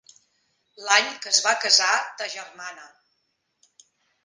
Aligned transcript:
L'any 0.85 1.11
que 1.25 1.33
es 1.35 1.41
va 1.47 1.51
casar 1.67 1.91
ta 2.23 2.31
germana. 2.39 2.89